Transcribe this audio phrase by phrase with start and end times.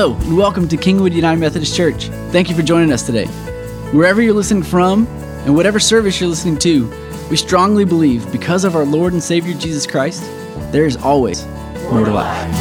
[0.00, 2.08] Hello, and welcome to Kingwood United Methodist Church.
[2.30, 3.26] Thank you for joining us today.
[3.92, 5.06] Wherever you're listening from,
[5.44, 6.90] and whatever service you're listening to,
[7.28, 10.22] we strongly believe because of our Lord and Savior Jesus Christ,
[10.72, 11.44] there is always
[11.90, 12.54] more to life.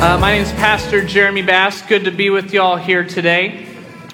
[0.00, 1.82] Uh, my name is Pastor Jeremy Bass.
[1.82, 3.66] Good to be with y'all here today.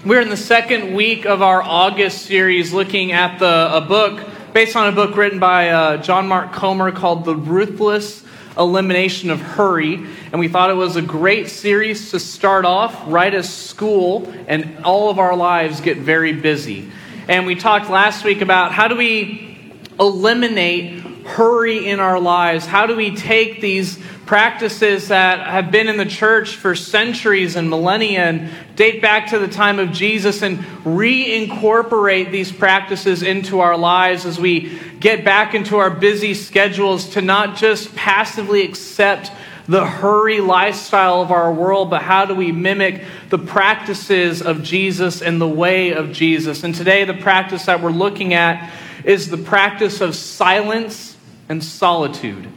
[0.03, 4.75] We're in the second week of our August series looking at the, a book based
[4.75, 8.25] on a book written by uh, John Mark Comer called The Ruthless
[8.57, 9.97] Elimination of Hurry.
[10.33, 14.79] And we thought it was a great series to start off right as school and
[14.83, 16.91] all of our lives get very busy.
[17.29, 22.65] And we talked last week about how do we eliminate hurry in our lives?
[22.65, 27.71] How do we take these practices that have been in the church for centuries and
[27.71, 33.77] millennia and date back to the time of Jesus and reincorporate these practices into our
[33.79, 39.31] lives as we get back into our busy schedules to not just passively accept
[39.69, 45.23] the hurry lifestyle of our world, but how do we mimic the practices of Jesus
[45.23, 46.65] and the way of Jesus?
[46.65, 48.73] And today, the practice that we're looking at
[49.05, 51.17] is the practice of silence
[51.49, 52.49] and solitude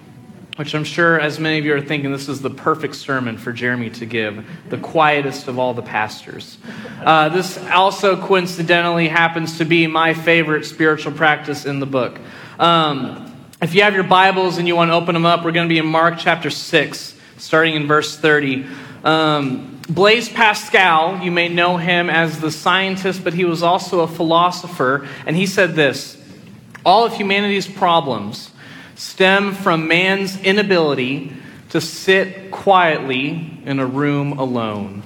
[0.59, 3.53] which I'm sure, as many of you are thinking, this is the perfect sermon for
[3.53, 6.57] Jeremy to give, the quietest of all the pastors.
[7.01, 12.19] Uh, this also coincidentally happens to be my favorite spiritual practice in the book.
[12.59, 15.69] Um, if you have your Bibles and you want to open them up, we're going
[15.69, 18.65] to be in Mark chapter 6, starting in verse 30.
[19.05, 24.07] Um, Blaise Pascal, you may know him as the scientist, but he was also a
[24.09, 26.21] philosopher, and he said this
[26.85, 28.48] All of humanity's problems
[28.99, 31.31] stem from man's inability
[31.69, 35.01] to sit quietly in a room alone.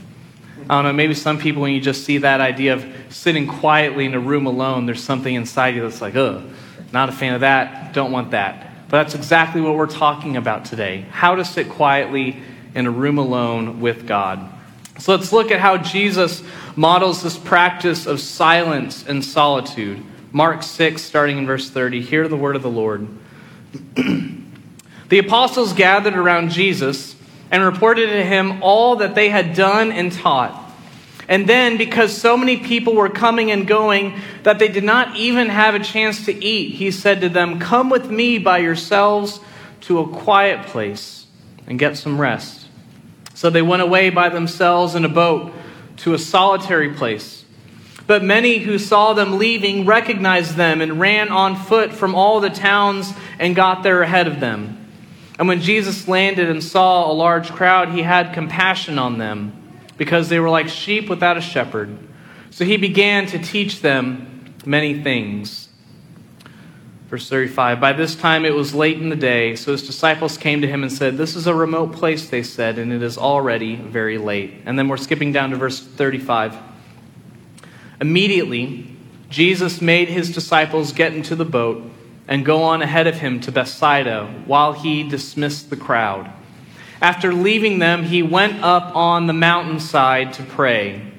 [0.67, 4.05] I don't know, maybe some people, when you just see that idea of sitting quietly
[4.05, 6.43] in a room alone, there's something inside you that's like, ugh,
[6.92, 8.89] not a fan of that, don't want that.
[8.89, 12.42] But that's exactly what we're talking about today how to sit quietly
[12.73, 14.52] in a room alone with God.
[14.98, 16.42] So let's look at how Jesus
[16.75, 20.04] models this practice of silence and solitude.
[20.31, 22.02] Mark 6, starting in verse 30.
[22.02, 23.08] Hear the word of the Lord.
[25.10, 27.16] the apostles gathered around Jesus
[27.52, 30.60] and reported to him all that they had done and taught.
[31.28, 35.48] And then, because so many people were coming and going that they did not even
[35.48, 39.39] have a chance to eat, he said to them, Come with me by yourselves
[39.82, 41.28] to a quiet place
[41.66, 42.67] and get some rest.
[43.34, 45.54] So they went away by themselves in a boat
[45.98, 47.42] to a solitary place.
[48.05, 52.49] But many who saw them leaving recognized them and ran on foot from all the
[52.49, 54.80] towns and got there ahead of them.
[55.39, 59.53] And when Jesus landed and saw a large crowd, he had compassion on them
[59.97, 61.97] because they were like sheep without a shepherd.
[62.49, 65.69] So he began to teach them many things.
[67.08, 70.61] Verse 35 By this time it was late in the day, so his disciples came
[70.61, 73.75] to him and said, This is a remote place, they said, and it is already
[73.75, 74.53] very late.
[74.65, 76.73] And then we're skipping down to verse 35.
[78.03, 78.86] Immediately,
[79.30, 81.89] Jesus made his disciples get into the boat
[82.27, 86.30] and go on ahead of him to Bethsaida while he dismissed the crowd.
[87.02, 91.13] After leaving them, he went up on the mountainside to pray.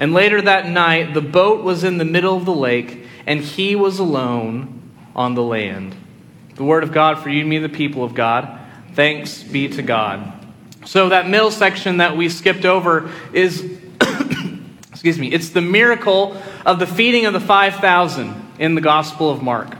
[0.00, 3.76] And later that night, the boat was in the middle of the lake, and he
[3.76, 5.94] was alone on the land.
[6.54, 8.58] The word of God for you and me, the people of God.
[8.94, 10.32] Thanks be to God.
[10.86, 13.81] So, that middle section that we skipped over is
[15.02, 19.42] excuse me, it's the miracle of the feeding of the 5,000 in the Gospel of
[19.42, 19.76] Mark.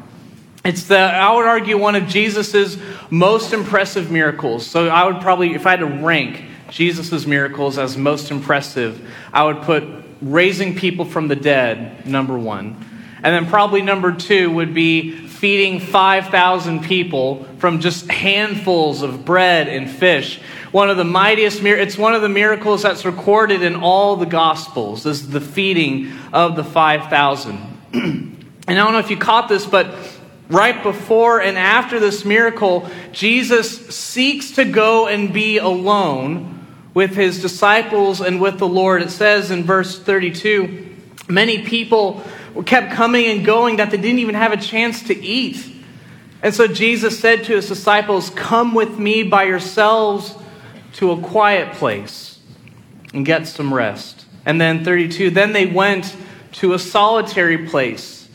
[0.65, 2.77] It's the, I would argue, one of Jesus'
[3.09, 4.67] most impressive miracles.
[4.67, 9.01] So I would probably, if I had to rank Jesus' miracles as most impressive,
[9.33, 9.85] I would put
[10.21, 12.85] raising people from the dead, number one.
[13.23, 19.69] And then probably number two would be feeding 5,000 people from just handfuls of bread
[19.69, 20.41] and fish
[20.73, 25.05] one of the mightiest it's one of the miracles that's recorded in all the gospels
[25.05, 27.59] This is the feeding of the 5000
[27.93, 29.95] and i don't know if you caught this but
[30.49, 37.41] right before and after this miracle jesus seeks to go and be alone with his
[37.41, 39.03] disciples and with the lord.
[39.03, 40.91] It says in verse 32
[41.29, 42.23] many people
[42.67, 45.67] kept coming and going that they didn't even have a chance to eat.
[46.43, 50.35] And so jesus said to his disciples come with me by yourselves
[50.95, 52.39] to a quiet place
[53.15, 54.27] and get some rest.
[54.45, 56.17] And then 32, then they went
[56.53, 58.29] to a solitary place.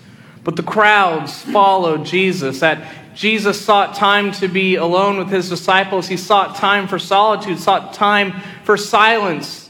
[0.43, 2.61] But the crowds followed Jesus.
[2.61, 6.07] That Jesus sought time to be alone with his disciples.
[6.07, 9.69] He sought time for solitude, sought time for silence.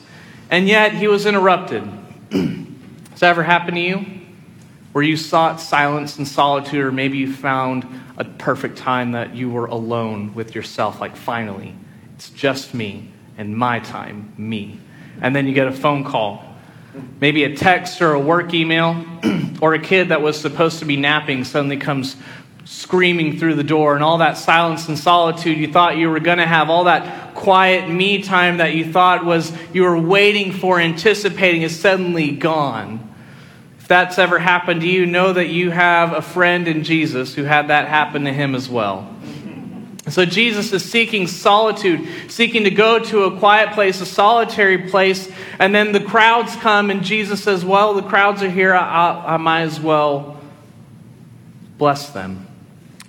[0.50, 1.84] And yet he was interrupted.
[2.32, 4.18] Has that ever happened to you?
[4.98, 7.86] where you sought silence and solitude, or maybe you found
[8.18, 11.76] a perfect time that you were alone with yourself, like finally,
[12.18, 14.80] it's just me and my time, me.
[15.22, 16.44] And then you get a phone call,
[17.22, 19.06] maybe a text or a work email,
[19.62, 22.16] or a kid that was supposed to be napping suddenly comes
[22.66, 26.40] screaming through the door, and all that silence and solitude you thought you were going
[26.40, 30.80] to have, all that quiet me time that you thought was you were waiting for,
[30.80, 33.16] anticipating, is suddenly gone.
[33.78, 37.44] If that's ever happened to you, know that you have a friend in Jesus who
[37.44, 39.08] had that happen to him as well.
[40.10, 45.30] So Jesus is seeking solitude, seeking to go to a quiet place, a solitary place,
[45.60, 49.38] and then the crowds come, and Jesus says, Well, the crowds are here, I, I
[49.38, 50.40] might as well
[51.78, 52.48] bless them.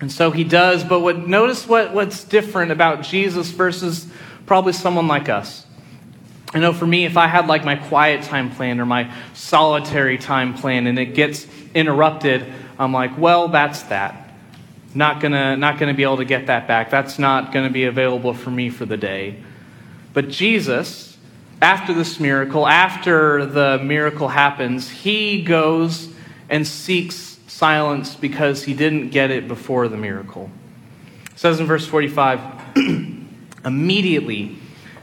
[0.01, 4.07] And so he does, but what, notice what, what's different about Jesus versus
[4.47, 5.67] probably someone like us.
[6.55, 10.19] I know for me, if I had like my quiet time plan or my solitary
[10.19, 12.47] time plan and it gets interrupted,
[12.79, 14.28] I'm like, well, that's that.
[14.95, 16.91] Not gonna, not gonna be able to get that back.
[16.91, 19.43] That's not gonna be available for me for the day.
[20.15, 21.17] But Jesus,
[21.61, 26.09] after this miracle, after the miracle happens, he goes
[26.49, 30.51] and seeks silence because he didn't get it before the miracle.
[31.33, 32.41] It says in verse 45
[33.65, 34.57] immediately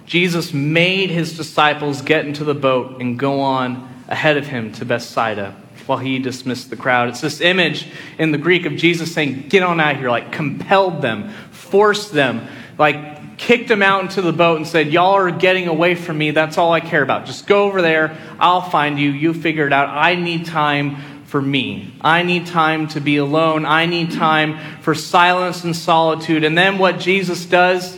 [0.06, 4.86] Jesus made his disciples get into the boat and go on ahead of him to
[4.86, 5.56] Bethsaida
[5.88, 7.10] while he dismissed the crowd.
[7.10, 7.88] It's this image
[8.18, 12.48] in the Greek of Jesus saying, Get on out here, like compelled them, forced them,
[12.78, 16.32] like kicked them out into the boat and said, Y'all are getting away from me.
[16.32, 17.26] That's all I care about.
[17.26, 18.18] Just go over there.
[18.40, 19.12] I'll find you.
[19.12, 19.90] You figure it out.
[19.90, 21.94] I need time for me.
[22.02, 23.66] I need time to be alone.
[23.66, 26.44] I need time for silence and solitude.
[26.44, 27.98] And then what Jesus does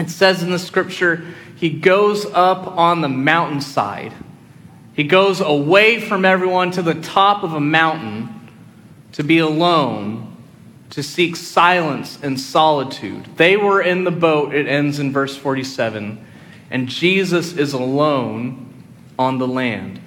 [0.00, 1.22] it says in the scripture,
[1.56, 4.14] he goes up on the mountainside.
[5.00, 8.50] He goes away from everyone to the top of a mountain
[9.12, 10.36] to be alone,
[10.90, 13.24] to seek silence and solitude.
[13.36, 16.22] They were in the boat, it ends in verse 47,
[16.70, 18.84] and Jesus is alone
[19.18, 20.00] on the land.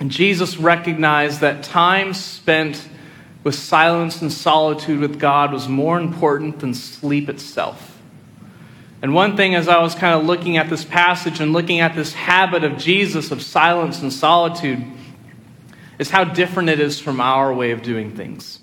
[0.00, 2.88] And Jesus recognized that time spent
[3.44, 7.95] with silence and solitude with God was more important than sleep itself.
[9.02, 11.94] And one thing, as I was kind of looking at this passage and looking at
[11.94, 14.82] this habit of Jesus of silence and solitude,
[15.98, 18.60] is how different it is from our way of doing things.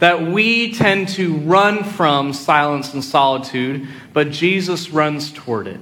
[0.00, 5.80] That we tend to run from silence and solitude, but Jesus runs toward it.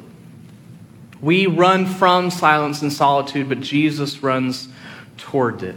[1.21, 4.69] We run from silence and solitude, but Jesus runs
[5.17, 5.77] toward it.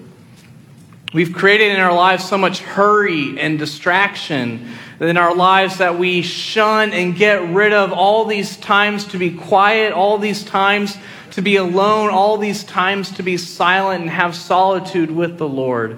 [1.13, 6.21] We've created in our lives so much hurry and distraction in our lives that we
[6.21, 10.97] shun and get rid of all these times to be quiet, all these times
[11.31, 15.97] to be alone, all these times to be silent and have solitude with the Lord.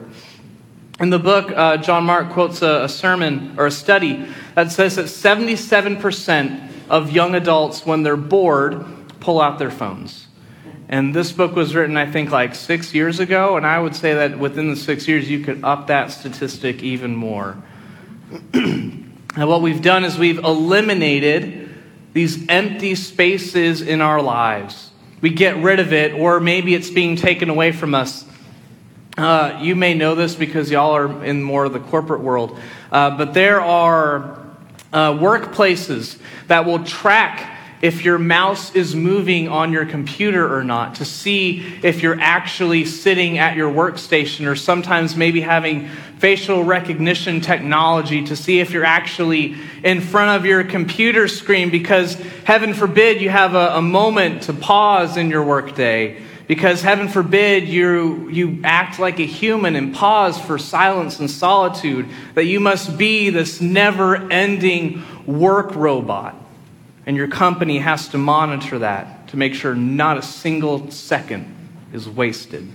[1.00, 4.96] In the book, uh, John Mark quotes a, a sermon or a study that says
[4.96, 8.84] that 77% of young adults, when they're bored,
[9.20, 10.27] pull out their phones.
[10.90, 14.14] And this book was written, I think, like six years ago, and I would say
[14.14, 17.58] that within the six years, you could up that statistic even more.
[18.54, 21.70] and what we've done is we've eliminated
[22.14, 24.92] these empty spaces in our lives.
[25.20, 28.24] We get rid of it, or maybe it's being taken away from us.
[29.18, 32.58] Uh, you may know this because y'all are in more of the corporate world,
[32.92, 34.40] uh, but there are
[34.94, 36.18] uh, workplaces
[36.48, 41.60] that will track if your mouse is moving on your computer or not, to see
[41.84, 48.36] if you're actually sitting at your workstation, or sometimes maybe having facial recognition technology to
[48.36, 52.16] see if you're actually in front of your computer screen, because
[52.46, 56.20] heaven forbid you have a, a moment to pause in your workday.
[56.48, 62.08] Because heaven forbid you, you act like a human and pause for silence and solitude,
[62.36, 66.36] that you must be this never ending work robot
[67.08, 71.56] and your company has to monitor that to make sure not a single second
[71.94, 72.68] is wasted.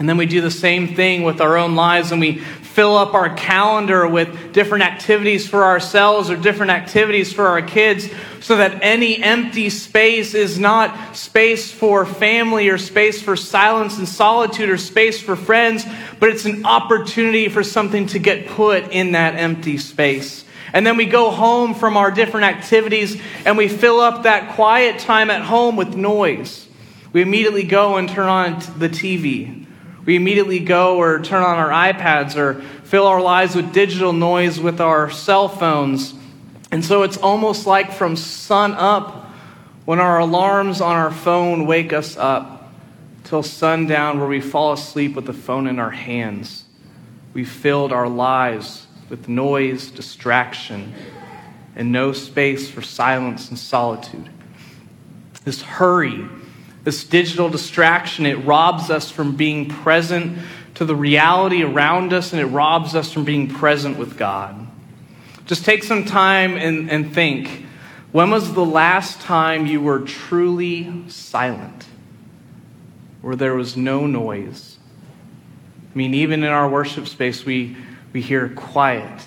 [0.00, 3.14] And then we do the same thing with our own lives and we fill up
[3.14, 8.08] our calendar with different activities for ourselves or different activities for our kids
[8.40, 14.08] so that any empty space is not space for family or space for silence and
[14.08, 15.84] solitude or space for friends,
[16.18, 20.44] but it's an opportunity for something to get put in that empty space.
[20.72, 24.98] And then we go home from our different activities and we fill up that quiet
[25.00, 26.68] time at home with noise.
[27.12, 29.66] We immediately go and turn on the TV.
[30.04, 34.58] We immediately go or turn on our iPads or fill our lives with digital noise
[34.60, 36.14] with our cell phones.
[36.70, 39.26] And so it's almost like from sun up,
[39.84, 42.70] when our alarms on our phone wake us up,
[43.24, 46.64] till sundown, where we fall asleep with the phone in our hands.
[47.34, 50.94] We filled our lives with noise, distraction,
[51.76, 54.30] and no space for silence and solitude.
[55.44, 56.26] This hurry,
[56.84, 60.38] this digital distraction, it robs us from being present
[60.74, 64.66] to the reality around us and it robs us from being present with God.
[65.46, 67.66] Just take some time and, and think
[68.12, 71.86] when was the last time you were truly silent?
[73.20, 74.78] Where there was no noise?
[75.92, 77.76] I mean, even in our worship space, we,
[78.12, 79.22] we hear quiet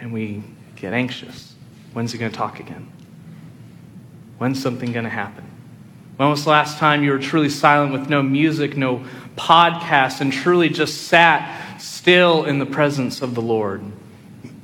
[0.00, 0.42] and we
[0.76, 1.54] get anxious.
[1.92, 2.90] When's he going to talk again?
[4.38, 5.44] When's something going to happen?
[6.16, 9.04] When was the last time you were truly silent with no music, no
[9.36, 13.82] podcast, and truly just sat still in the presence of the Lord?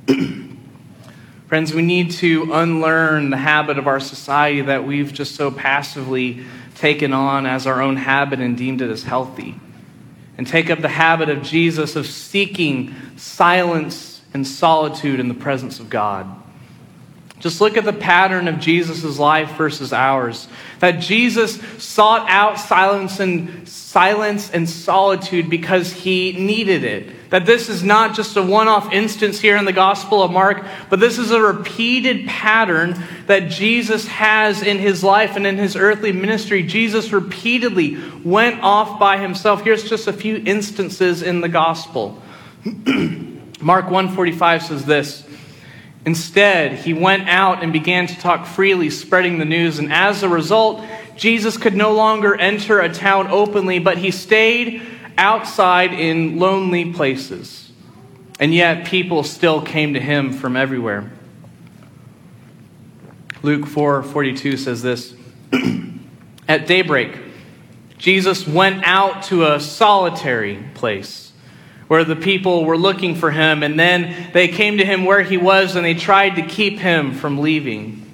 [1.47, 6.43] Friends, we need to unlearn the habit of our society that we've just so passively
[6.75, 9.55] taken on as our own habit and deemed it as healthy.
[10.39, 15.81] And take up the habit of Jesus of seeking silence and solitude in the presence
[15.81, 16.33] of God.
[17.39, 20.47] Just look at the pattern of Jesus' life versus ours.
[20.79, 27.29] That Jesus sought out silence and silence and solitude because he needed it.
[27.29, 30.65] That this is not just a one off instance here in the Gospel of Mark,
[30.89, 35.77] but this is a repeated pattern that Jesus has in his life and in his
[35.77, 36.63] earthly ministry.
[36.63, 39.63] Jesus repeatedly went off by himself.
[39.63, 42.21] Here's just a few instances in the Gospel.
[43.61, 45.28] Mark 145 says this.
[46.05, 50.29] Instead, he went out and began to talk freely, spreading the news, and as a
[50.29, 50.83] result,
[51.15, 54.81] Jesus could no longer enter a town openly, but he stayed
[55.17, 57.71] outside in lonely places.
[58.39, 61.11] And yet, people still came to him from everywhere.
[63.41, 65.13] Luke 4:42 says this,
[66.47, 67.17] At daybreak,
[67.97, 71.28] Jesus went out to a solitary place
[71.89, 75.37] where the people were looking for him, and then they came to him where he
[75.37, 78.05] was and they tried to keep him from leaving.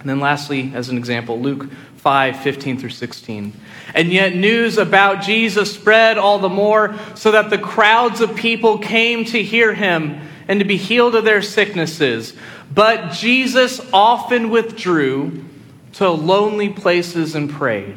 [0.00, 3.52] And then, lastly, as an example, Luke 5 15 through 16.
[3.94, 8.78] And yet, news about Jesus spread all the more, so that the crowds of people
[8.78, 12.34] came to hear him and to be healed of their sicknesses.
[12.74, 15.44] But Jesus often withdrew
[15.92, 17.96] to lonely places and prayed.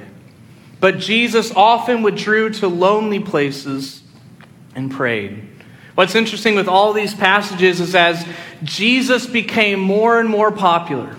[0.80, 4.03] But Jesus often withdrew to lonely places
[4.76, 5.48] and prayed.
[5.96, 8.26] What's interesting with all these passages is as
[8.64, 11.16] Jesus became more and more popular,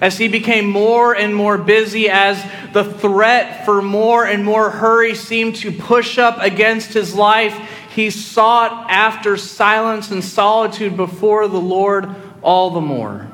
[0.00, 2.42] as he became more and more busy, as
[2.72, 7.54] the threat for more and more hurry seemed to push up against his life,
[7.94, 13.30] he sought after silence and solitude before the Lord all the more.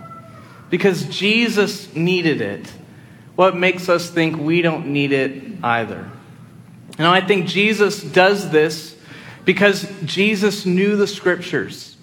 [0.70, 2.72] Because Jesus needed it.
[3.36, 6.10] What makes us think we don't need it either?
[6.98, 8.95] And I think Jesus does this
[9.46, 11.96] because Jesus knew the scriptures.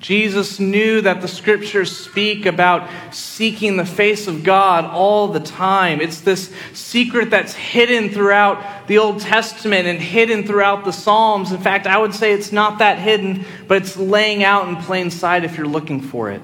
[0.00, 6.00] Jesus knew that the scriptures speak about seeking the face of God all the time.
[6.00, 11.52] It's this secret that's hidden throughout the Old Testament and hidden throughout the Psalms.
[11.52, 15.10] In fact, I would say it's not that hidden, but it's laying out in plain
[15.10, 16.40] sight if you're looking for it.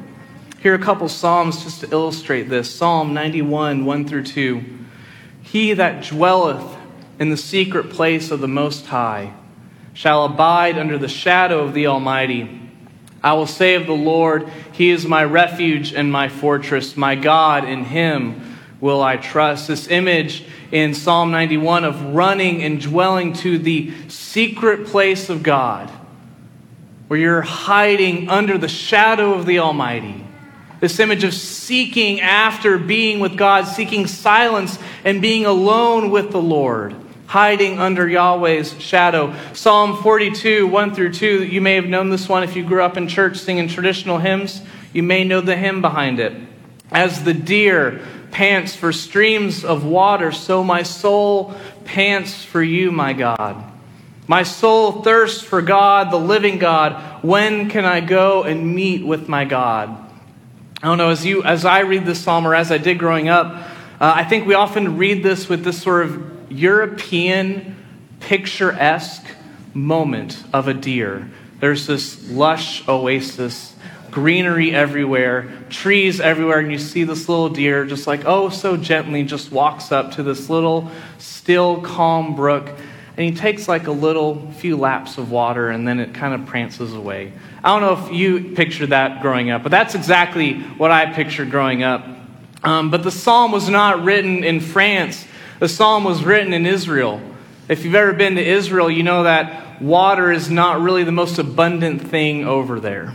[0.60, 4.64] Here are a couple Psalms just to illustrate this Psalm 91, 1 through 2.
[5.42, 6.76] He that dwelleth
[7.18, 9.34] in the secret place of the Most High
[9.94, 12.60] shall abide under the shadow of the Almighty.
[13.22, 17.64] I will say of the Lord, He is my refuge and my fortress, my God,
[17.64, 19.68] in Him will I trust.
[19.68, 25.88] This image in Psalm 91 of running and dwelling to the secret place of God,
[27.06, 30.26] where you're hiding under the shadow of the Almighty.
[30.80, 36.42] This image of seeking after being with God, seeking silence and being alone with the
[36.42, 36.96] Lord
[37.32, 39.34] hiding under Yahweh's shadow.
[39.54, 42.98] Psalm 42, 1 through 2, you may have known this one if you grew up
[42.98, 44.60] in church singing traditional hymns.
[44.92, 46.34] You may know the hymn behind it.
[46.90, 51.54] As the deer pants for streams of water, so my soul
[51.86, 53.64] pants for you, my God.
[54.26, 57.24] My soul thirsts for God, the living God.
[57.24, 59.88] When can I go and meet with my God?
[60.82, 63.30] I don't know, as, you, as I read this psalm, or as I did growing
[63.30, 67.76] up, uh, I think we often read this with this sort of European
[68.20, 69.24] picturesque
[69.74, 71.28] moment of a deer.
[71.60, 73.74] There's this lush oasis,
[74.10, 79.24] greenery everywhere, trees everywhere, and you see this little deer just like, oh, so gently
[79.24, 82.68] just walks up to this little still, calm brook.
[83.16, 86.46] And he takes like a little few laps of water and then it kind of
[86.46, 87.32] prances away.
[87.62, 91.50] I don't know if you pictured that growing up, but that's exactly what I pictured
[91.50, 92.06] growing up.
[92.64, 95.26] Um, but the psalm was not written in France
[95.62, 97.20] the psalm was written in Israel.
[97.68, 101.38] If you've ever been to Israel, you know that water is not really the most
[101.38, 103.14] abundant thing over there.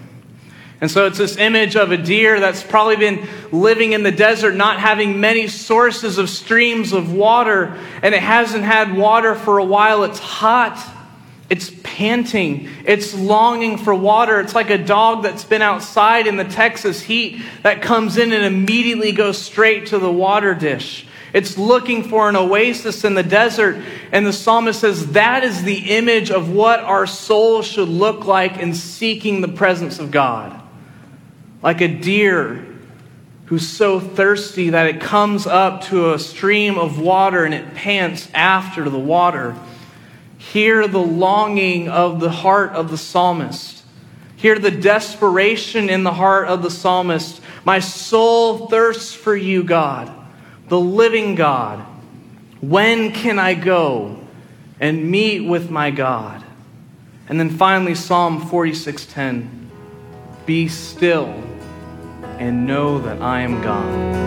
[0.79, 4.55] And so it's this image of a deer that's probably been living in the desert,
[4.55, 9.65] not having many sources of streams of water, and it hasn't had water for a
[9.65, 10.05] while.
[10.05, 10.81] It's hot,
[11.49, 14.39] it's panting, it's longing for water.
[14.39, 18.45] It's like a dog that's been outside in the Texas heat that comes in and
[18.45, 21.03] immediately goes straight to the water dish.
[21.33, 23.83] It's looking for an oasis in the desert.
[24.11, 28.57] And the psalmist says that is the image of what our soul should look like
[28.57, 30.63] in seeking the presence of God
[31.61, 32.65] like a deer
[33.45, 38.29] who's so thirsty that it comes up to a stream of water and it pants
[38.33, 39.55] after the water.
[40.37, 43.83] Hear the longing of the heart of the psalmist.
[44.35, 47.41] Hear the desperation in the heart of the psalmist.
[47.63, 50.13] My soul thirsts for you, God,
[50.67, 51.79] the living God.
[52.61, 54.19] When can I go
[54.79, 56.43] and meet with my God?
[57.29, 59.49] And then finally Psalm 46:10.
[60.45, 61.33] Be still
[62.39, 64.17] and know that I am God.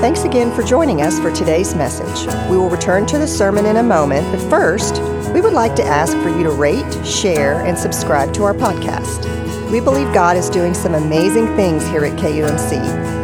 [0.00, 2.26] Thanks again for joining us for today's message.
[2.48, 5.02] We will return to the sermon in a moment, but first,
[5.34, 9.47] we would like to ask for you to rate, share, and subscribe to our podcast.
[9.70, 12.72] We believe God is doing some amazing things here at KUMC,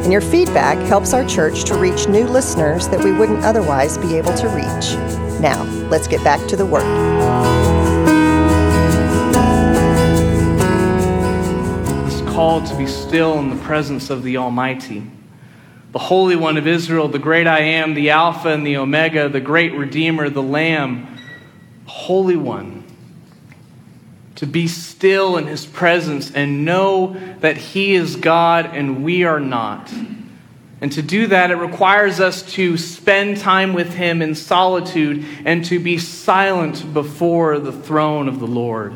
[0.02, 4.16] and your feedback helps our church to reach new listeners that we wouldn't otherwise be
[4.16, 4.94] able to reach.
[5.40, 6.84] Now, let's get back to the Word.
[6.84, 7.74] work.
[12.34, 15.08] called to be still in the presence of the Almighty.
[15.92, 19.40] The Holy One of Israel, the great I am, the Alpha and the Omega, the
[19.40, 21.16] great Redeemer, the Lamb,
[21.86, 22.83] Holy One.
[24.44, 29.40] To be still in His presence and know that He is God and we are
[29.40, 29.90] not.
[30.82, 35.64] And to do that, it requires us to spend time with Him in solitude and
[35.64, 38.94] to be silent before the throne of the Lord.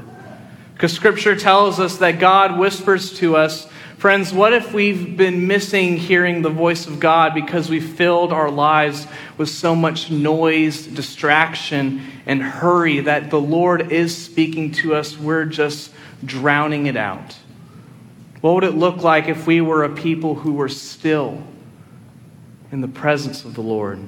[0.74, 3.66] Because Scripture tells us that God whispers to us.
[3.98, 8.48] Friends, what if we've been missing hearing the voice of God because we filled our
[8.48, 15.18] lives with so much noise, distraction, and hurry that the Lord is speaking to us?
[15.18, 15.90] We're just
[16.24, 17.36] drowning it out.
[18.40, 21.42] What would it look like if we were a people who were still
[22.70, 23.98] in the presence of the Lord?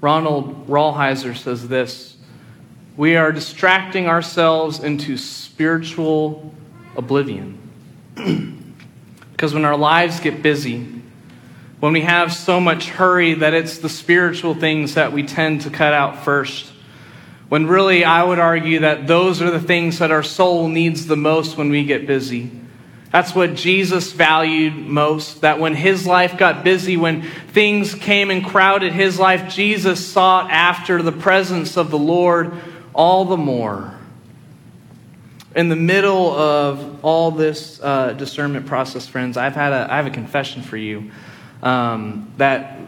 [0.00, 2.16] Ronald Rolheiser says this
[2.96, 6.52] we are distracting ourselves into spiritual
[6.96, 7.60] oblivion.
[8.16, 10.86] Because when our lives get busy,
[11.80, 15.70] when we have so much hurry that it's the spiritual things that we tend to
[15.70, 16.72] cut out first,
[17.48, 21.16] when really I would argue that those are the things that our soul needs the
[21.16, 22.50] most when we get busy.
[23.12, 25.42] That's what Jesus valued most.
[25.42, 30.50] That when his life got busy, when things came and crowded his life, Jesus sought
[30.50, 32.52] after the presence of the Lord
[32.94, 33.95] all the more.
[35.56, 40.06] In the middle of all this uh, discernment process, friends, I've had a, I have
[40.06, 41.10] a confession for you
[41.62, 42.78] um, that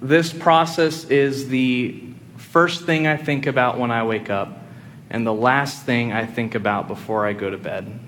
[0.00, 2.00] this process is the
[2.36, 4.56] first thing I think about when I wake up
[5.10, 7.98] and the last thing I think about before I go to bed.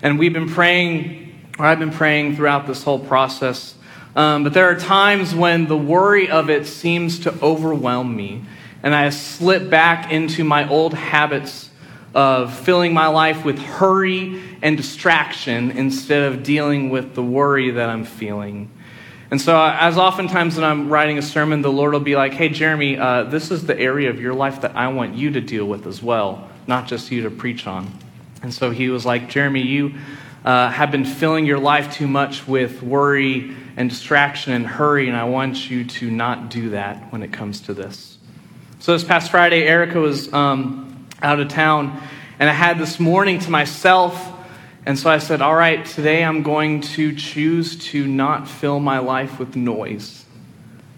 [0.00, 3.74] And we've been praying, or I've been praying throughout this whole process.
[4.14, 8.44] Um, but there are times when the worry of it seems to overwhelm me
[8.84, 11.70] and I slip back into my old habits
[12.14, 17.88] of filling my life with hurry and distraction instead of dealing with the worry that
[17.88, 18.70] I'm feeling.
[19.30, 22.34] And so, uh, as oftentimes when I'm writing a sermon, the Lord will be like,
[22.34, 25.40] hey, Jeremy, uh, this is the area of your life that I want you to
[25.40, 27.90] deal with as well, not just you to preach on.
[28.42, 29.94] And so he was like, Jeremy, you
[30.44, 35.16] uh, have been filling your life too much with worry and distraction and hurry, and
[35.16, 38.18] I want you to not do that when it comes to this.
[38.78, 42.00] So this past Friday, Erica was um, out of town,
[42.38, 44.32] and I had this morning to myself.
[44.86, 48.98] And so I said, All right, today I'm going to choose to not fill my
[48.98, 50.24] life with noise,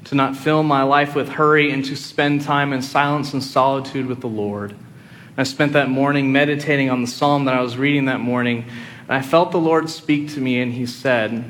[0.05, 4.07] to not fill my life with hurry, and to spend time in silence and solitude
[4.07, 4.72] with the Lord.
[4.72, 8.64] And I spent that morning meditating on the psalm that I was reading that morning,
[9.02, 11.44] and I felt the Lord speak to me, and He said,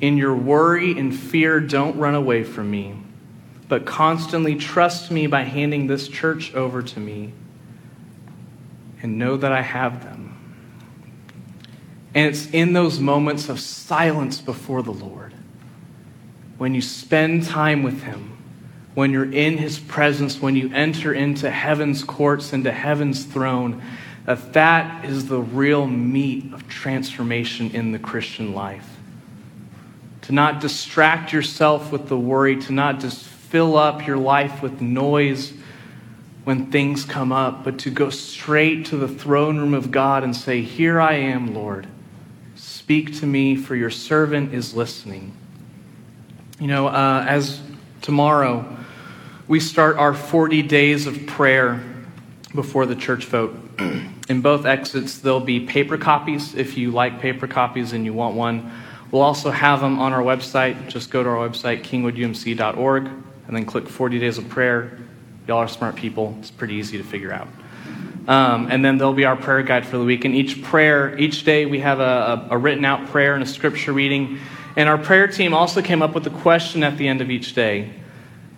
[0.00, 2.96] In your worry and fear, don't run away from me
[3.68, 7.32] but constantly trust me by handing this church over to me
[9.02, 10.22] and know that I have them.
[12.14, 15.34] And it's in those moments of silence before the Lord,
[16.58, 18.38] when you spend time with Him,
[18.94, 23.82] when you're in His presence, when you enter into heaven's courts, into heaven's throne,
[24.24, 28.96] that that is the real meat of transformation in the Christian life
[30.26, 34.80] to not distract yourself with the worry, to not just fill up your life with
[34.80, 35.52] noise
[36.44, 40.34] when things come up, but to go straight to the throne room of God and
[40.34, 41.86] say, Here I am, Lord.
[42.54, 45.36] Speak to me, for your servant is listening.
[46.60, 47.60] You know, uh, as
[48.00, 48.76] tomorrow
[49.48, 51.82] we start our 40 days of prayer
[52.54, 53.54] before the church vote.
[54.28, 58.34] In both exits, there'll be paper copies if you like paper copies and you want
[58.34, 58.72] one.
[59.10, 60.88] We'll also have them on our website.
[60.88, 63.10] Just go to our website, kingwoodumc.org,
[63.46, 64.98] and then click 40 Days of Prayer.
[65.46, 66.36] Y'all are smart people.
[66.40, 67.48] It's pretty easy to figure out.
[68.28, 70.24] Um, and then there'll be our prayer guide for the week.
[70.24, 73.92] And each prayer, each day, we have a, a, written out prayer and a scripture
[73.92, 74.40] reading.
[74.74, 77.54] And our prayer team also came up with a question at the end of each
[77.54, 77.92] day.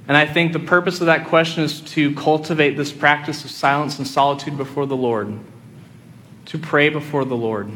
[0.09, 3.99] And I think the purpose of that question is to cultivate this practice of silence
[3.99, 5.39] and solitude before the Lord,
[6.47, 7.71] to pray before the Lord.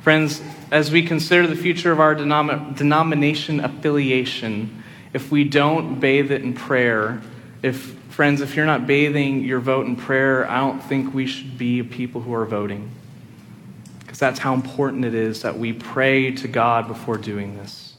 [0.00, 0.40] Friends,
[0.70, 4.81] as we consider the future of our denom- denomination affiliation,
[5.12, 7.20] if we don't bathe it in prayer,
[7.62, 11.56] if Friends, if you're not bathing your vote in prayer, I don't think we should
[11.56, 12.90] be people who are voting.
[14.00, 17.94] Because that's how important it is that we pray to God before doing this.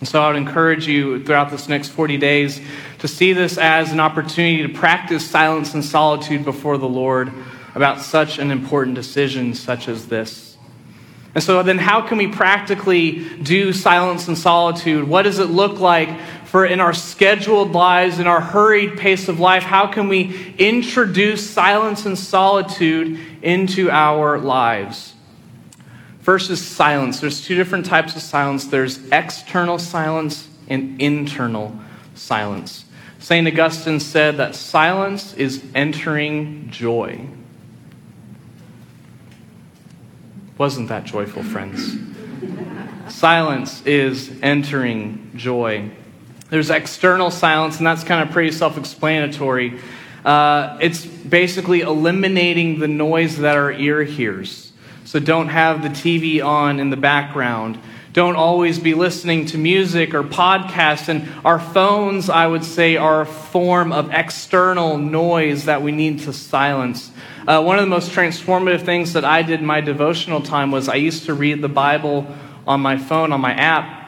[0.00, 2.60] And so I would encourage you throughout this next 40 days
[2.98, 7.32] to see this as an opportunity to practice silence and solitude before the Lord
[7.74, 10.49] about such an important decision such as this.
[11.34, 15.06] And so then, how can we practically do silence and solitude?
[15.06, 16.08] What does it look like
[16.50, 21.48] for in our scheduled lives, in our hurried pace of life, how can we introduce
[21.48, 25.14] silence and solitude into our lives?
[26.22, 27.20] First is silence.
[27.20, 31.78] There's two different types of silence there's external silence and internal
[32.16, 32.84] silence.
[33.20, 33.46] St.
[33.46, 37.28] Augustine said that silence is entering joy.
[40.60, 41.96] Wasn't that joyful, friends?
[43.08, 45.90] silence is entering joy.
[46.50, 49.80] There's external silence, and that's kind of pretty self explanatory.
[50.22, 54.72] Uh, it's basically eliminating the noise that our ear hears.
[55.06, 57.78] So don't have the TV on in the background.
[58.12, 61.08] Don't always be listening to music or podcasts.
[61.08, 66.20] And our phones, I would say, are a form of external noise that we need
[66.20, 67.12] to silence.
[67.46, 70.88] Uh, one of the most transformative things that I did in my devotional time was
[70.88, 72.26] I used to read the Bible
[72.66, 73.98] on my phone, on my app.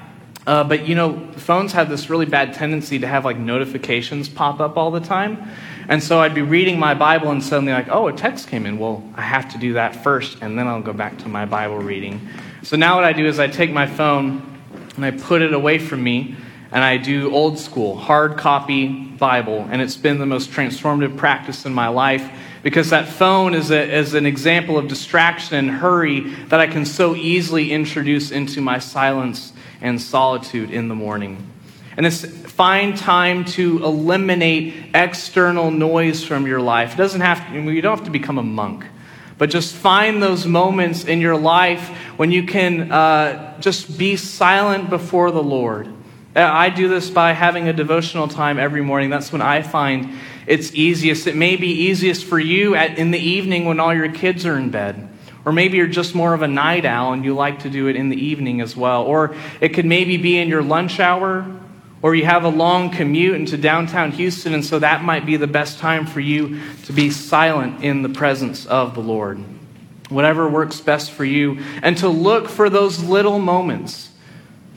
[0.44, 4.58] Uh, but you know, phones have this really bad tendency to have like notifications pop
[4.58, 5.48] up all the time.
[5.88, 8.78] And so I'd be reading my Bible and suddenly, like, oh, a text came in.
[8.78, 11.78] Well, I have to do that first, and then I'll go back to my Bible
[11.78, 12.28] reading.
[12.62, 14.60] So now what I do is I take my phone
[14.96, 16.36] and I put it away from me,
[16.70, 19.66] and I do old school, hard copy Bible.
[19.70, 22.30] And it's been the most transformative practice in my life
[22.62, 26.84] because that phone is, a, is an example of distraction and hurry that I can
[26.84, 31.50] so easily introduce into my silence and solitude in the morning.
[31.96, 36.94] And this find time to eliminate external noise from your life.
[36.94, 38.86] It doesn't have to, you don't have to become a monk,
[39.42, 44.88] but just find those moments in your life when you can uh, just be silent
[44.88, 45.88] before the Lord.
[46.36, 49.10] Uh, I do this by having a devotional time every morning.
[49.10, 51.26] That's when I find it's easiest.
[51.26, 54.56] It may be easiest for you at, in the evening when all your kids are
[54.56, 55.08] in bed.
[55.44, 57.96] Or maybe you're just more of a night owl and you like to do it
[57.96, 59.02] in the evening as well.
[59.02, 61.40] Or it could maybe be in your lunch hour,
[62.02, 65.46] or you have a long commute into downtown Houston, and so that might be the
[65.46, 69.38] best time for you to be silent in the presence of the Lord.
[70.08, 74.10] Whatever works best for you, and to look for those little moments.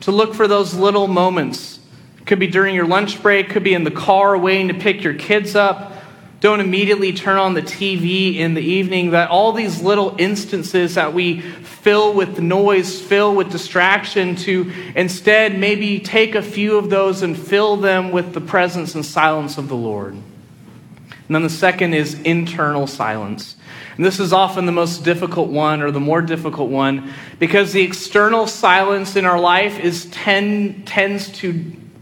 [0.02, 1.80] To look for those little moments.
[2.26, 5.14] Could be during your lunch break, could be in the car waiting to pick your
[5.14, 5.95] kids up
[6.42, 11.14] don't immediately turn on the TV in the evening, that all these little instances that
[11.14, 17.22] we fill with noise, fill with distraction, to instead maybe take a few of those
[17.22, 20.14] and fill them with the presence and silence of the Lord.
[20.14, 23.56] And then the second is internal silence.
[23.96, 27.82] And this is often the most difficult one or the more difficult one because the
[27.82, 31.54] external silence in our life is tend, tends to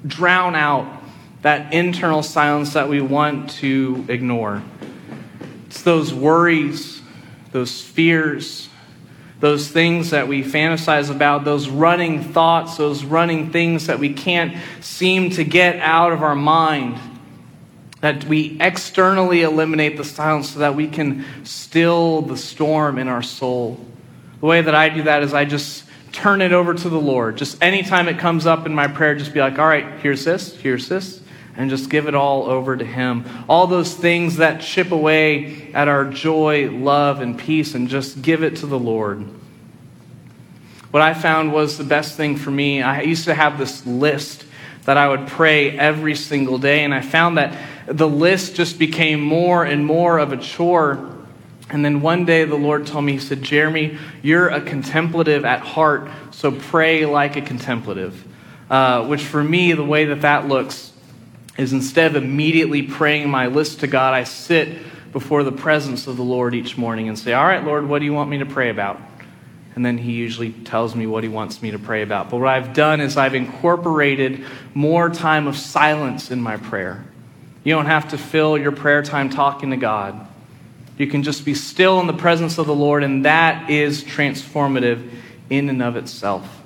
[0.06, 1.03] drown out
[1.44, 4.64] that internal silence that we want to ignore.
[5.68, 7.02] It's those worries,
[7.52, 8.70] those fears,
[9.40, 14.58] those things that we fantasize about, those running thoughts, those running things that we can't
[14.80, 16.98] seem to get out of our mind.
[18.00, 23.24] That we externally eliminate the silence so that we can still the storm in our
[23.24, 23.86] soul.
[24.40, 27.38] The way that I do that is I just turn it over to the Lord.
[27.38, 30.56] Just anytime it comes up in my prayer, just be like, all right, here's this,
[30.56, 31.23] here's this,
[31.56, 33.26] and just give it all over to Him.
[33.48, 38.44] All those things that chip away at our joy, love, and peace, and just give
[38.44, 39.26] it to the Lord.
[40.92, 42.82] what I found was the best thing for me.
[42.82, 44.46] I used to have this list
[44.86, 49.20] that I would pray every single day, and I found that the list just became
[49.20, 51.10] more and more of a chore.
[51.70, 55.62] And then one day the Lord told me, He said, Jeremy, you're a contemplative at
[55.62, 58.28] heart, so pray like a contemplative.
[58.70, 60.93] Uh, which for me, the way that that looks
[61.58, 64.78] is instead of immediately praying my list to God, I sit
[65.12, 68.06] before the presence of the Lord each morning and say, All right, Lord, what do
[68.06, 69.00] you want me to pray about?
[69.76, 72.30] And then he usually tells me what he wants me to pray about.
[72.30, 77.04] But what I've done is I've incorporated more time of silence in my prayer.
[77.64, 80.28] You don't have to fill your prayer time talking to God.
[80.98, 85.10] You can just be still in the presence of the Lord, and that is transformative
[85.50, 86.62] in and of itself.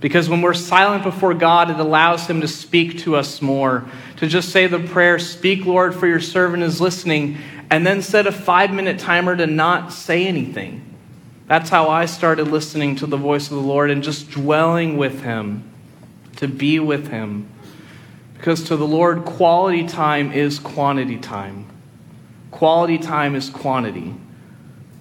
[0.00, 3.84] Because when we're silent before God, it allows Him to speak to us more.
[4.22, 7.38] To just say the prayer, Speak, Lord, for your servant is listening,
[7.70, 10.80] and then set a five minute timer to not say anything.
[11.48, 15.22] That's how I started listening to the voice of the Lord and just dwelling with
[15.22, 15.68] Him,
[16.36, 17.48] to be with Him.
[18.34, 21.66] Because to the Lord, quality time is quantity time.
[22.52, 24.14] Quality time is quantity.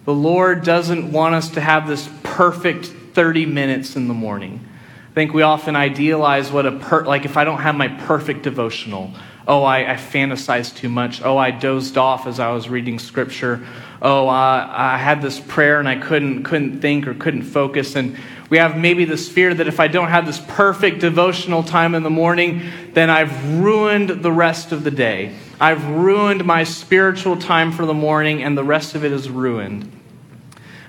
[0.06, 4.68] The Lord doesn't want us to have this perfect 30 minutes in the morning.
[5.12, 8.44] I think we often idealize what a per, like if I don't have my perfect
[8.44, 9.12] devotional,
[9.46, 11.22] oh, I, I fantasized too much.
[11.22, 13.62] Oh, I dozed off as I was reading scripture.
[14.02, 17.98] Oh, uh, I had this prayer and I couldn't couldn't think or couldn't focus.
[17.98, 18.18] And
[18.50, 22.04] we have maybe this fear that if I don't have this perfect devotional time in
[22.04, 22.62] the morning,
[22.94, 25.36] then I've ruined the rest of the day.
[25.60, 29.92] I've ruined my spiritual time for the morning, and the rest of it is ruined.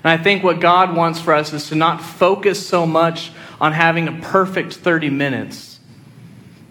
[0.03, 3.31] And I think what God wants for us is to not focus so much
[3.63, 5.79] on having a perfect 30 minutes,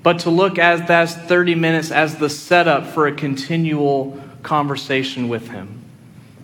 [0.02, 5.48] but to look at that 30 minutes as the setup for a continual conversation with
[5.48, 5.81] Him.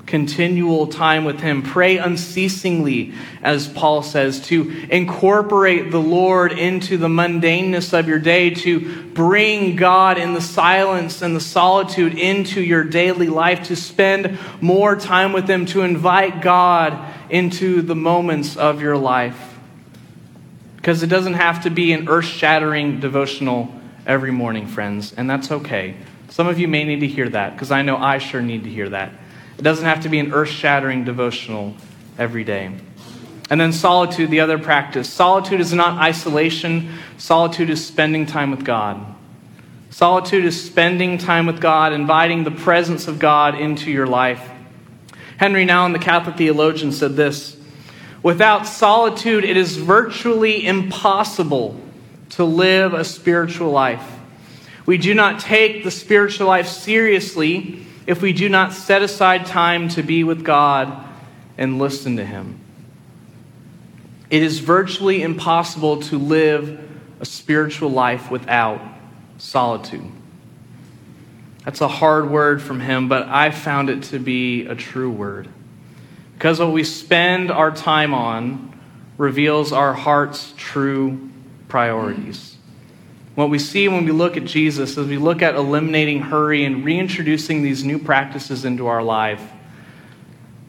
[0.06, 1.62] Continual time with Him.
[1.62, 8.48] Pray unceasingly, as Paul says, to incorporate the Lord into the mundaneness of your day,
[8.48, 14.38] to bring God in the silence and the solitude into your daily life, to spend
[14.62, 19.47] more time with Him, to invite God into the moments of your life.
[20.88, 23.70] Because it doesn't have to be an earth shattering devotional
[24.06, 25.94] every morning, friends, and that's okay.
[26.30, 28.70] Some of you may need to hear that, because I know I sure need to
[28.70, 29.12] hear that.
[29.58, 31.74] It doesn't have to be an earth shattering devotional
[32.16, 32.74] every day.
[33.50, 35.10] And then solitude, the other practice.
[35.10, 39.14] Solitude is not isolation, solitude is spending time with God.
[39.90, 44.50] Solitude is spending time with God, inviting the presence of God into your life.
[45.36, 47.57] Henri Nouwen, the Catholic theologian, said this
[48.22, 51.80] Without solitude, it is virtually impossible
[52.30, 54.18] to live a spiritual life.
[54.86, 59.88] We do not take the spiritual life seriously if we do not set aside time
[59.90, 61.04] to be with God
[61.56, 62.58] and listen to Him.
[64.30, 66.80] It is virtually impossible to live
[67.20, 68.80] a spiritual life without
[69.38, 70.10] solitude.
[71.64, 75.48] That's a hard word from him, but I found it to be a true word.
[76.38, 78.72] Because what we spend our time on
[79.16, 81.30] reveals our heart's true
[81.66, 82.56] priorities.
[83.34, 86.84] What we see when we look at Jesus is we look at eliminating hurry and
[86.84, 89.42] reintroducing these new practices into our life.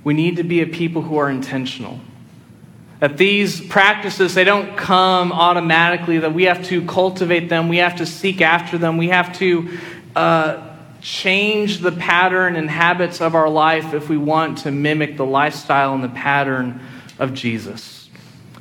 [0.03, 1.99] We need to be a people who are intentional.
[2.99, 7.97] That these practices, they don't come automatically, that we have to cultivate them, we have
[7.97, 9.77] to seek after them, we have to
[10.15, 10.68] uh,
[11.01, 15.93] change the pattern and habits of our life if we want to mimic the lifestyle
[15.93, 16.81] and the pattern
[17.17, 18.09] of Jesus.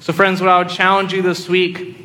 [0.01, 1.97] So, friends, what I would challenge you this week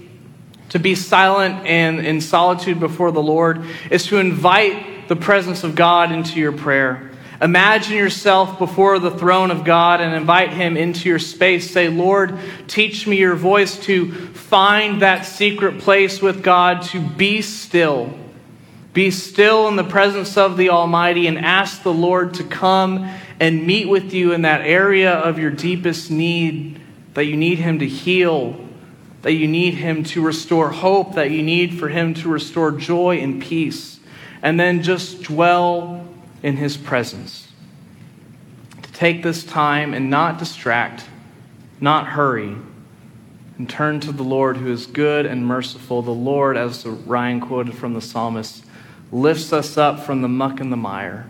[0.69, 5.75] to be silent and in solitude before the Lord is to invite the presence of
[5.75, 7.11] God into your prayer.
[7.41, 11.69] Imagine yourself before the throne of God and invite Him into your space.
[11.69, 17.41] Say, Lord, teach me your voice to find that secret place with God, to be
[17.41, 18.17] still
[18.93, 23.65] be still in the presence of the Almighty and ask the Lord to come and
[23.65, 26.79] meet with you in that area of your deepest need
[27.15, 28.59] that you need Him to heal,
[29.23, 33.17] that you need Him to restore hope, that you need for Him to restore joy
[33.17, 33.99] and peace.
[34.41, 36.05] And then just dwell
[36.43, 37.47] in His presence.
[38.81, 41.05] To take this time and not distract,
[41.79, 42.55] not hurry,
[43.57, 46.01] and turn to the Lord who is good and merciful.
[46.01, 48.65] The Lord, as Ryan quoted from the psalmist,
[49.13, 51.27] lifts us up from the muck and the mire,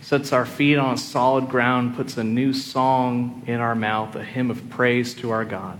[0.00, 4.50] sets our feet on solid ground, puts a new song in our mouth, a hymn
[4.50, 5.78] of praise to our God.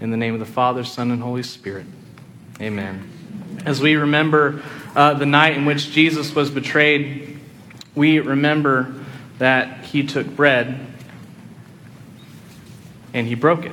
[0.00, 1.86] In the name of the Father, Son, and Holy Spirit.
[2.60, 3.10] Amen.
[3.66, 4.62] As we remember
[4.94, 7.40] uh, the night in which Jesus was betrayed,
[7.96, 8.94] we remember
[9.38, 10.86] that he took bread
[13.12, 13.72] and he broke it.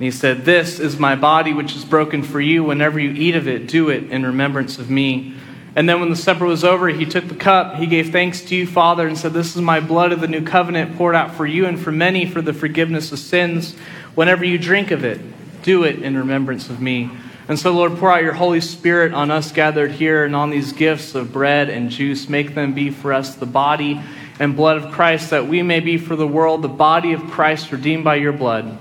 [0.00, 2.64] And he said, This is my body, which is broken for you.
[2.64, 5.34] Whenever you eat of it, do it in remembrance of me.
[5.76, 8.56] And then when the supper was over, he took the cup, he gave thanks to
[8.56, 11.44] you, Father, and said, This is my blood of the new covenant poured out for
[11.44, 13.76] you and for many for the forgiveness of sins.
[14.14, 15.20] Whenever you drink of it,
[15.64, 17.10] do it in remembrance of me.
[17.46, 20.72] And so, Lord, pour out your Holy Spirit on us gathered here and on these
[20.72, 22.26] gifts of bread and juice.
[22.26, 24.00] Make them be for us the body
[24.38, 27.70] and blood of Christ, that we may be for the world the body of Christ
[27.70, 28.78] redeemed by your blood.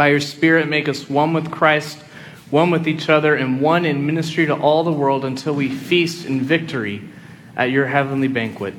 [0.00, 1.98] By your Spirit, make us one with Christ,
[2.48, 6.24] one with each other, and one in ministry to all the world until we feast
[6.24, 7.02] in victory
[7.54, 8.72] at your heavenly banquet.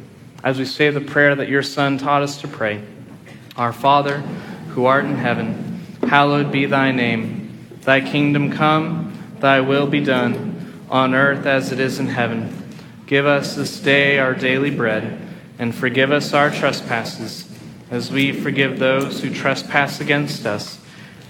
[0.43, 2.81] As we say the prayer that your Son taught us to pray
[3.55, 4.17] Our Father,
[4.69, 7.67] who art in heaven, hallowed be thy name.
[7.81, 12.73] Thy kingdom come, thy will be done, on earth as it is in heaven.
[13.05, 15.21] Give us this day our daily bread,
[15.59, 17.47] and forgive us our trespasses,
[17.91, 20.80] as we forgive those who trespass against us